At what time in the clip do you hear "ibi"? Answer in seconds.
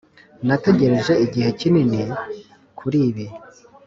3.09-3.25